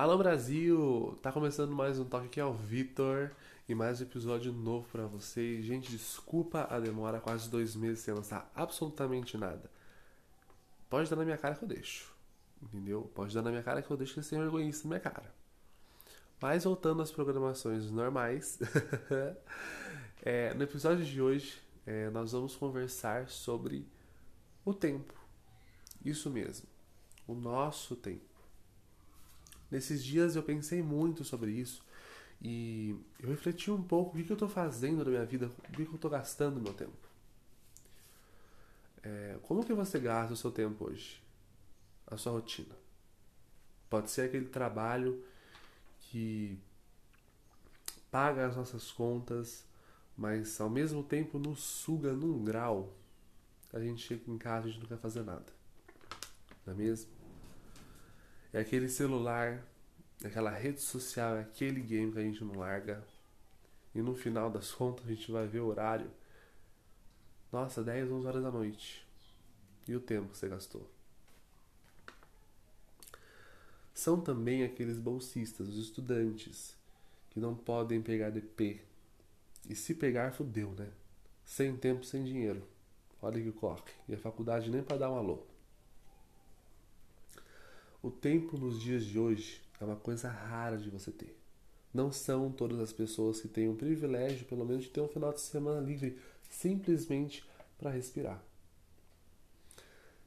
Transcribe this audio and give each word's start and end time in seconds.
Alô 0.00 0.16
Brasil! 0.16 1.18
Tá 1.20 1.30
começando 1.30 1.72
mais 1.72 1.98
um 1.98 2.06
toque 2.06 2.24
aqui 2.24 2.40
é 2.40 2.44
o 2.46 2.54
Vitor 2.54 3.32
e 3.68 3.74
mais 3.74 4.00
um 4.00 4.04
episódio 4.04 4.50
novo 4.50 4.88
para 4.90 5.04
vocês. 5.04 5.62
Gente, 5.62 5.90
desculpa 5.90 6.66
a 6.70 6.80
demora, 6.80 7.20
quase 7.20 7.50
dois 7.50 7.76
meses 7.76 7.98
sem 7.98 8.14
lançar 8.14 8.50
absolutamente 8.54 9.36
nada. 9.36 9.70
Pode 10.88 11.10
dar 11.10 11.16
na 11.16 11.24
minha 11.26 11.36
cara 11.36 11.54
que 11.54 11.64
eu 11.64 11.68
deixo, 11.68 12.10
entendeu? 12.62 13.12
Pode 13.14 13.34
dar 13.34 13.42
na 13.42 13.50
minha 13.50 13.62
cara 13.62 13.82
que 13.82 13.90
eu 13.90 13.96
deixo 13.98 14.14
que 14.14 14.22
sem 14.22 14.38
vergonha 14.38 14.70
na 14.72 14.88
minha 14.88 15.00
cara. 15.00 15.34
Mas 16.40 16.64
voltando 16.64 17.02
às 17.02 17.12
programações 17.12 17.90
normais, 17.90 18.58
é, 20.24 20.54
no 20.54 20.62
episódio 20.62 21.04
de 21.04 21.20
hoje 21.20 21.60
é, 21.84 22.08
nós 22.08 22.32
vamos 22.32 22.56
conversar 22.56 23.28
sobre 23.28 23.86
o 24.64 24.72
tempo. 24.72 25.12
Isso 26.02 26.30
mesmo, 26.30 26.66
o 27.26 27.34
nosso 27.34 27.94
tempo. 27.94 28.29
Nesses 29.70 30.02
dias 30.02 30.36
eu 30.36 30.42
pensei 30.42 30.82
muito 30.82 31.24
sobre 31.24 31.52
isso 31.52 31.84
e 32.42 32.96
eu 33.20 33.28
refleti 33.28 33.70
um 33.70 33.82
pouco 33.82 34.18
o 34.18 34.24
que, 34.24 34.30
eu 34.30 34.34
estou 34.34 34.48
fazendo 34.48 35.04
na 35.04 35.10
minha 35.10 35.24
vida, 35.24 35.46
o 35.46 35.72
que, 35.72 35.82
eu 35.82 35.94
estou 35.94 36.10
gastando 36.10 36.60
meu 36.60 36.72
tempo. 36.72 37.08
É, 39.02 39.38
como 39.42 39.64
que 39.64 39.72
você 39.72 39.98
gasta 39.98 40.32
o 40.32 40.36
seu 40.36 40.50
tempo 40.50 40.86
hoje? 40.86 41.22
A 42.06 42.16
sua 42.16 42.32
rotina. 42.32 42.74
Pode 43.88 44.10
ser 44.10 44.22
aquele 44.22 44.46
trabalho 44.46 45.22
que 46.00 46.58
paga 48.10 48.46
as 48.46 48.56
nossas 48.56 48.90
contas, 48.90 49.64
mas 50.16 50.60
ao 50.60 50.70
mesmo 50.70 51.02
tempo 51.02 51.38
nos 51.38 51.60
suga 51.60 52.12
num 52.12 52.42
grau. 52.42 52.94
A 53.72 53.78
gente 53.78 54.06
chega 54.06 54.30
em 54.30 54.38
casa 54.38 54.66
e 54.66 54.70
a 54.70 54.72
gente 54.72 54.82
não 54.82 54.88
quer 54.88 54.98
fazer 54.98 55.22
nada. 55.22 55.46
Não 56.66 56.72
é 56.72 56.76
mesmo? 56.76 57.19
É 58.52 58.60
aquele 58.60 58.88
celular, 58.88 59.64
é 60.22 60.26
aquela 60.26 60.50
rede 60.50 60.80
social, 60.80 61.36
é 61.36 61.40
aquele 61.40 61.80
game 61.80 62.12
que 62.12 62.18
a 62.18 62.22
gente 62.22 62.42
não 62.42 62.58
larga. 62.58 63.04
E 63.94 64.02
no 64.02 64.14
final 64.14 64.50
das 64.50 64.72
contas 64.72 65.06
a 65.06 65.10
gente 65.10 65.30
vai 65.30 65.46
ver 65.46 65.60
o 65.60 65.66
horário. 65.66 66.10
Nossa, 67.52 67.82
10, 67.82 68.10
11 68.10 68.26
horas 68.26 68.42
da 68.42 68.50
noite. 68.50 69.06
E 69.86 69.94
o 69.94 70.00
tempo 70.00 70.30
que 70.30 70.38
você 70.38 70.48
gastou? 70.48 70.88
São 73.92 74.20
também 74.20 74.64
aqueles 74.64 74.98
bolsistas, 74.98 75.68
os 75.68 75.76
estudantes, 75.76 76.74
que 77.30 77.38
não 77.38 77.54
podem 77.54 78.00
pegar 78.00 78.30
DP. 78.30 78.80
E 79.68 79.74
se 79.74 79.94
pegar, 79.94 80.32
fudeu, 80.32 80.70
né? 80.72 80.88
Sem 81.44 81.76
tempo, 81.76 82.04
sem 82.04 82.24
dinheiro. 82.24 82.62
Olha 83.20 83.42
que 83.42 83.52
corre. 83.52 83.82
E 84.08 84.14
a 84.14 84.18
faculdade 84.18 84.70
nem 84.70 84.82
para 84.82 84.96
dar 84.96 85.10
um 85.10 85.16
alô. 85.16 85.49
O 88.02 88.10
tempo 88.10 88.56
nos 88.56 88.80
dias 88.80 89.04
de 89.04 89.18
hoje 89.18 89.60
é 89.78 89.84
uma 89.84 89.96
coisa 89.96 90.30
rara 90.30 90.78
de 90.78 90.88
você 90.88 91.10
ter. 91.10 91.38
Não 91.92 92.10
são 92.10 92.50
todas 92.50 92.80
as 92.80 92.94
pessoas 92.94 93.42
que 93.42 93.48
têm 93.48 93.68
o 93.68 93.74
privilégio, 93.74 94.46
pelo 94.46 94.64
menos, 94.64 94.84
de 94.84 94.90
ter 94.90 95.02
um 95.02 95.08
final 95.08 95.32
de 95.34 95.40
semana 95.40 95.80
livre 95.80 96.18
simplesmente 96.48 97.44
para 97.76 97.90
respirar. 97.90 98.42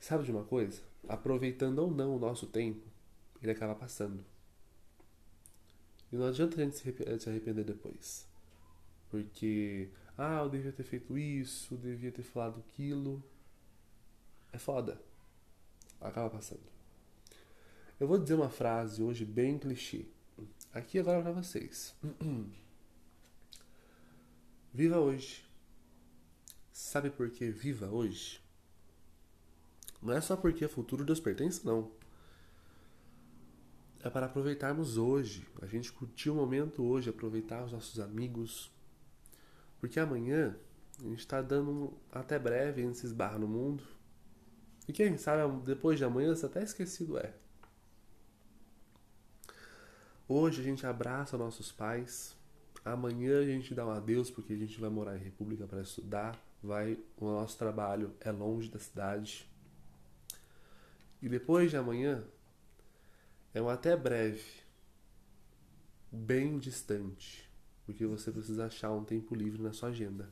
Sabe 0.00 0.24
de 0.24 0.30
uma 0.30 0.44
coisa? 0.44 0.80
Aproveitando 1.06 1.80
ou 1.80 1.90
não 1.90 2.16
o 2.16 2.18
nosso 2.18 2.46
tempo, 2.46 2.86
ele 3.42 3.52
acaba 3.52 3.74
passando. 3.74 4.24
E 6.10 6.16
não 6.16 6.26
adianta 6.26 6.58
a 6.58 6.64
gente 6.64 6.78
se 6.78 7.28
arrepender 7.28 7.64
depois. 7.64 8.26
Porque, 9.10 9.90
ah, 10.16 10.40
eu 10.42 10.48
devia 10.48 10.72
ter 10.72 10.84
feito 10.84 11.18
isso, 11.18 11.74
eu 11.74 11.78
devia 11.78 12.12
ter 12.12 12.22
falado 12.22 12.60
aquilo. 12.60 13.22
É 14.52 14.58
foda. 14.58 14.98
Acaba 16.00 16.30
passando. 16.30 16.77
Eu 18.00 18.06
vou 18.06 18.16
dizer 18.16 18.34
uma 18.34 18.48
frase 18.48 19.02
hoje 19.02 19.24
bem 19.24 19.58
clichê. 19.58 20.06
Aqui 20.72 21.00
agora 21.00 21.20
para 21.20 21.32
vocês. 21.32 21.96
Viva 24.72 24.98
hoje. 25.00 25.44
Sabe 26.72 27.10
por 27.10 27.28
que 27.28 27.50
viva 27.50 27.90
hoje? 27.90 28.40
Não 30.00 30.14
é 30.14 30.20
só 30.20 30.36
porque 30.36 30.64
o 30.64 30.68
futuro 30.68 31.04
Deus 31.04 31.18
pertence, 31.18 31.66
não. 31.66 31.90
É 34.00 34.08
para 34.08 34.26
aproveitarmos 34.26 34.96
hoje, 34.96 35.44
a 35.60 35.66
gente 35.66 35.90
curtir 35.90 36.30
o 36.30 36.36
momento 36.36 36.84
hoje, 36.84 37.10
aproveitar 37.10 37.64
os 37.64 37.72
nossos 37.72 37.98
amigos. 37.98 38.70
Porque 39.80 39.98
amanhã 39.98 40.56
a 41.00 41.02
gente 41.02 41.18
está 41.18 41.42
dando 41.42 41.92
até 42.12 42.38
breve, 42.38 42.80
a 42.80 42.84
gente 42.84 42.98
se 42.98 43.06
esbarra 43.06 43.40
no 43.40 43.48
mundo. 43.48 43.82
E 44.86 44.92
quem 44.92 45.18
sabe 45.18 45.52
depois 45.64 45.98
de 45.98 46.04
amanhã 46.04 46.32
você 46.32 46.46
até 46.46 46.62
esquecido 46.62 47.18
é. 47.18 47.34
Hoje 50.30 50.60
a 50.60 50.64
gente 50.64 50.86
abraça 50.86 51.38
nossos 51.38 51.72
pais. 51.72 52.36
Amanhã 52.84 53.40
a 53.40 53.46
gente 53.46 53.74
dá 53.74 53.86
um 53.86 53.90
adeus 53.90 54.30
porque 54.30 54.52
a 54.52 54.56
gente 54.58 54.78
vai 54.78 54.90
morar 54.90 55.16
em 55.16 55.24
República 55.24 55.66
para 55.66 55.80
estudar. 55.80 56.38
Vai, 56.62 56.98
o 57.16 57.24
nosso 57.24 57.56
trabalho 57.56 58.14
é 58.20 58.30
longe 58.30 58.68
da 58.68 58.78
cidade. 58.78 59.50
E 61.22 61.30
depois 61.30 61.70
de 61.70 61.78
amanhã 61.78 62.22
é 63.54 63.62
um 63.62 63.70
até 63.70 63.96
breve, 63.96 64.44
bem 66.12 66.58
distante, 66.58 67.50
porque 67.86 68.04
você 68.04 68.30
precisa 68.30 68.66
achar 68.66 68.92
um 68.92 69.04
tempo 69.04 69.34
livre 69.34 69.62
na 69.62 69.72
sua 69.72 69.88
agenda. 69.88 70.30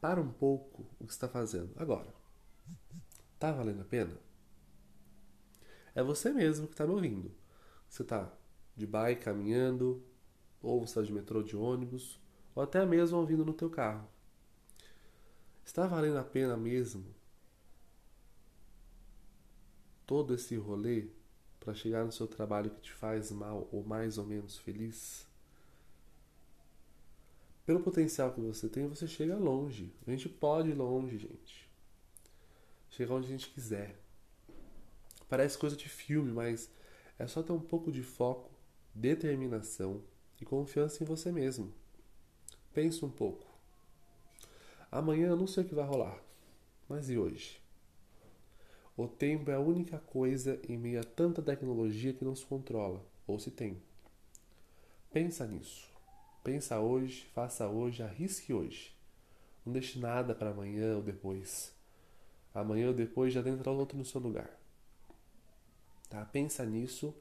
Para 0.00 0.20
um 0.20 0.30
pouco 0.30 0.86
o 1.00 1.04
que 1.04 1.12
está 1.12 1.28
fazendo 1.28 1.72
agora. 1.76 2.14
Tá 3.36 3.50
valendo 3.50 3.80
a 3.80 3.84
pena? 3.84 4.16
É 5.92 6.04
você 6.04 6.30
mesmo 6.30 6.68
que 6.68 6.74
está 6.74 6.86
me 6.86 6.92
ouvindo. 6.92 7.47
Você 7.88 8.02
está 8.02 8.32
de 8.76 8.86
bike 8.86 9.22
caminhando, 9.22 10.02
ou 10.62 10.80
você 10.80 11.00
está 11.00 11.02
de 11.02 11.12
metrô 11.12 11.42
de 11.42 11.56
ônibus, 11.56 12.20
ou 12.54 12.62
até 12.62 12.84
mesmo 12.84 13.18
ouvindo 13.18 13.44
no 13.44 13.52
teu 13.52 13.70
carro. 13.70 14.08
Está 15.64 15.86
valendo 15.86 16.18
a 16.18 16.24
pena 16.24 16.56
mesmo 16.56 17.14
todo 20.06 20.34
esse 20.34 20.56
rolê 20.56 21.08
para 21.60 21.74
chegar 21.74 22.02
no 22.02 22.10
seu 22.10 22.26
trabalho 22.26 22.70
que 22.70 22.80
te 22.80 22.92
faz 22.92 23.30
mal 23.30 23.68
ou 23.70 23.84
mais 23.84 24.16
ou 24.16 24.24
menos 24.24 24.56
feliz? 24.56 25.28
Pelo 27.66 27.80
potencial 27.80 28.32
que 28.32 28.40
você 28.40 28.66
tem, 28.70 28.88
você 28.88 29.06
chega 29.06 29.36
longe. 29.36 29.92
A 30.06 30.10
gente 30.10 30.26
pode 30.26 30.70
ir 30.70 30.74
longe, 30.74 31.18
gente. 31.18 31.68
Chegar 32.88 33.16
onde 33.16 33.26
a 33.26 33.30
gente 33.30 33.50
quiser. 33.50 34.00
Parece 35.28 35.58
coisa 35.58 35.76
de 35.76 35.86
filme, 35.86 36.32
mas 36.32 36.70
é 37.18 37.26
só 37.26 37.42
ter 37.42 37.52
um 37.52 37.60
pouco 37.60 37.90
de 37.90 38.02
foco, 38.02 38.50
determinação 38.94 40.02
e 40.40 40.44
confiança 40.44 41.02
em 41.02 41.06
você 41.06 41.32
mesmo. 41.32 41.72
Pense 42.72 43.04
um 43.04 43.10
pouco. 43.10 43.46
Amanhã 44.90 45.28
eu 45.28 45.36
não 45.36 45.46
sei 45.46 45.64
o 45.64 45.66
que 45.66 45.74
vai 45.74 45.86
rolar, 45.86 46.22
mas 46.88 47.10
e 47.10 47.18
hoje? 47.18 47.60
O 48.96 49.06
tempo 49.06 49.50
é 49.50 49.54
a 49.54 49.60
única 49.60 49.98
coisa 49.98 50.60
em 50.68 50.76
meio 50.76 51.00
a 51.00 51.04
tanta 51.04 51.42
tecnologia 51.42 52.12
que 52.12 52.24
não 52.24 52.34
se 52.34 52.44
controla, 52.44 53.04
ou 53.26 53.38
se 53.38 53.50
tem. 53.50 53.80
Pensa 55.12 55.46
nisso. 55.46 55.88
Pensa 56.42 56.80
hoje, 56.80 57.26
faça 57.34 57.68
hoje, 57.68 58.02
arrisque 58.02 58.52
hoje. 58.52 58.92
Não 59.64 59.72
deixe 59.72 59.98
nada 59.98 60.34
para 60.34 60.50
amanhã 60.50 60.96
ou 60.96 61.02
depois. 61.02 61.72
Amanhã 62.54 62.88
ou 62.88 62.94
depois 62.94 63.32
já 63.32 63.40
entra 63.40 63.70
outro 63.70 63.96
no 63.96 64.04
seu 64.04 64.20
lugar. 64.20 64.57
Tá? 66.08 66.24
Pensa 66.24 66.64
nisso, 66.64 67.14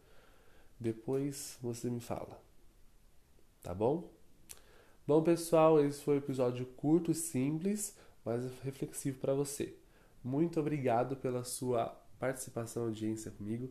depois 0.80 1.58
você 1.62 1.90
me 1.90 2.00
fala. 2.00 2.42
Tá 3.62 3.74
bom? 3.74 4.10
Bom, 5.06 5.24
pessoal, 5.24 5.84
esse 5.84 6.02
foi 6.02 6.16
um 6.16 6.20
episódio 6.20 6.66
curto 6.66 7.12
e 7.12 7.16
simples, 7.16 7.96
mas 8.24 8.44
reflexivo 8.62 9.20
para 9.20 9.34
você. 9.34 9.76
Muito 10.24 10.60
obrigado 10.60 11.16
pela 11.16 11.44
sua 11.44 11.88
participação 12.20 12.84
audiência 12.84 13.32
comigo. 13.32 13.70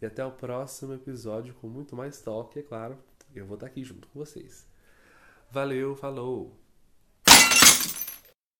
E 0.00 0.06
até 0.06 0.24
o 0.24 0.32
próximo 0.32 0.94
episódio 0.94 1.54
com 1.54 1.68
muito 1.68 1.94
mais 1.94 2.20
talk, 2.20 2.58
é 2.58 2.62
claro. 2.62 2.98
Eu 3.34 3.46
vou 3.46 3.54
estar 3.54 3.66
aqui 3.66 3.84
junto 3.84 4.08
com 4.08 4.18
vocês. 4.18 4.66
Valeu, 5.50 5.94
falou! 5.94 6.61